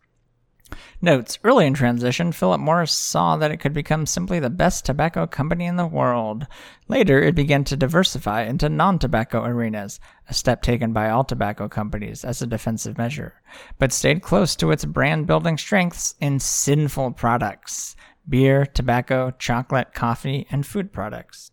[1.04, 5.26] Notes Early in transition, Philip Morris saw that it could become simply the best tobacco
[5.26, 6.46] company in the world.
[6.86, 9.98] Later, it began to diversify into non tobacco arenas,
[10.28, 13.34] a step taken by all tobacco companies as a defensive measure,
[13.80, 17.96] but stayed close to its brand building strengths in sinful products
[18.28, 21.50] beer, tobacco, chocolate, coffee, and food products.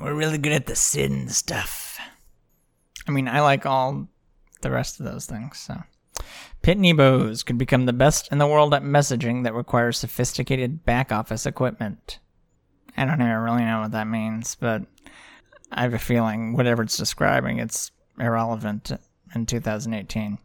[0.00, 1.98] We're really good at the sin stuff.
[3.08, 4.06] I mean, I like all
[4.62, 5.82] the rest of those things, so.
[6.62, 11.10] Pitney Bowes could become the best in the world at messaging that requires sophisticated back
[11.10, 12.18] office equipment.
[12.96, 14.82] I don't even really know what that means, but
[15.72, 18.92] I have a feeling whatever it's describing, it's irrelevant
[19.34, 20.38] in 2018.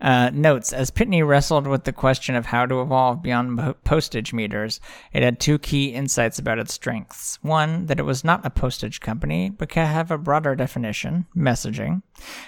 [0.00, 4.80] Uh, notes As Pitney wrestled with the question of how to evolve beyond postage meters,
[5.12, 7.38] it had two key insights about its strengths.
[7.42, 12.02] One, that it was not a postage company, but could have a broader definition, messaging.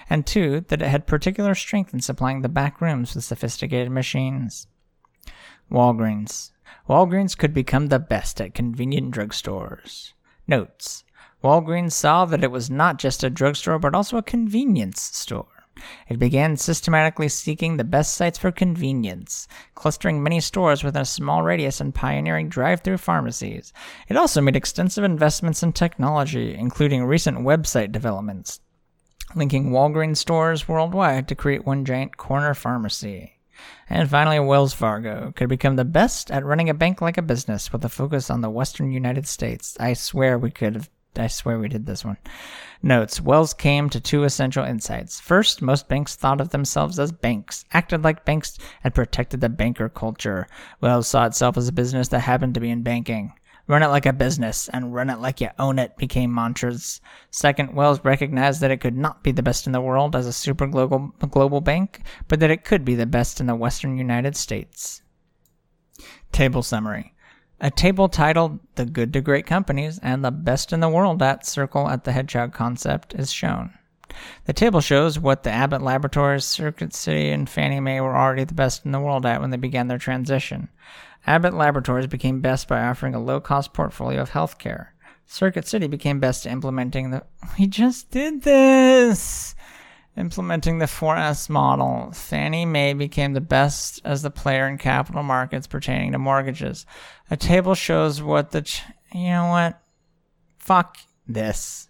[0.09, 4.69] And two, that it had particular strength in supplying the back rooms with sophisticated machines.
[5.71, 6.53] Walgreens.
[6.89, 10.13] Walgreens could become the best at convenient drugstores.
[10.47, 11.05] Notes
[11.43, 15.60] Walgreens saw that it was not just a drugstore, but also a convenience store.
[16.09, 21.43] It began systematically seeking the best sites for convenience, clustering many stores within a small
[21.43, 23.73] radius and pioneering drive through pharmacies.
[24.09, 28.61] It also made extensive investments in technology, including recent website developments,
[29.35, 33.41] linking Walgreens stores worldwide to create one giant corner pharmacy.
[33.89, 37.73] And finally, Wells Fargo could become the best at running a bank like a business
[37.73, 39.77] with a focus on the western United States.
[39.79, 42.19] I swear we could have I swear we did this one.
[42.83, 45.21] Notes Wells came to two essential insights.
[45.21, 49.89] First, most banks thought of themselves as banks, acted like banks, and protected the banker
[49.89, 50.47] culture.
[50.81, 53.33] Wells saw itself as a business that happened to be in banking.
[53.67, 57.01] Run it like a business and run it like you own it became mantras.
[57.31, 60.33] Second, Wells recognized that it could not be the best in the world as a
[60.33, 64.37] super global, global bank, but that it could be the best in the western United
[64.37, 65.03] States.
[66.33, 67.15] Table summary.
[67.63, 71.45] A table titled The Good to Great Companies and the Best in the World at
[71.45, 73.75] Circle at the Hedgehog concept is shown.
[74.47, 78.55] The table shows what the Abbott Laboratories, Circuit City, and Fannie Mae were already the
[78.55, 80.71] best in the world at when they began their transition.
[81.27, 84.89] Abbott Laboratories became best by offering a low cost portfolio of healthcare.
[85.27, 87.25] Circuit City became best at implementing the.
[87.59, 89.55] We just did this!
[90.17, 95.67] Implementing the 4S model, Fannie Mae became the best as the player in capital markets
[95.67, 96.85] pertaining to mortgages.
[97.31, 98.63] A table shows what the.
[98.63, 98.83] Ch-
[99.15, 99.81] you know what?
[100.59, 100.99] Fuck
[101.29, 101.89] this.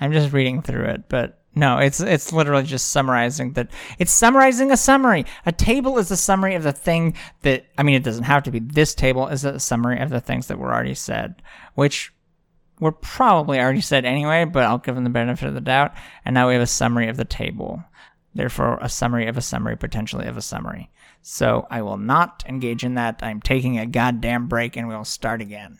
[0.00, 3.70] I'm just reading through it, but no, it's it's literally just summarizing that.
[3.98, 5.24] It's summarizing a summary.
[5.46, 7.64] A table is a summary of the thing that.
[7.78, 8.60] I mean, it doesn't have to be.
[8.60, 11.40] This table is a summary of the things that were already said,
[11.74, 12.12] which
[12.78, 15.94] were probably already said anyway, but I'll give them the benefit of the doubt.
[16.24, 17.82] And now we have a summary of the table.
[18.34, 20.90] therefore a summary of a summary, potentially of a summary.
[21.22, 23.20] So I will not engage in that.
[23.22, 25.78] I'm taking a goddamn break and we'll start again.